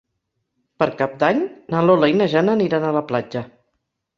Per 0.83 0.87
Cap 1.01 1.13
d'Any 1.25 1.43
na 1.75 1.83
Lola 1.91 2.11
i 2.13 2.17
na 2.23 2.29
Jana 2.35 2.57
aniran 2.59 2.89
a 2.89 2.95
la 2.99 3.07
platja. 3.13 3.45